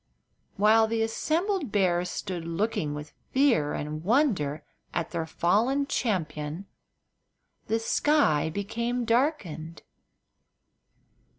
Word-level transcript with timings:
While 0.57 0.87
the 0.87 1.03
assembled 1.03 1.71
bears 1.71 2.09
stood 2.09 2.43
looking 2.43 2.95
with 2.95 3.13
fear 3.33 3.75
and 3.75 4.03
wonder 4.03 4.63
at 4.95 5.11
their 5.11 5.27
fallen 5.27 5.85
champion 5.85 6.65
the 7.67 7.77
sky 7.77 8.49
became 8.49 9.05
darkened. 9.05 9.83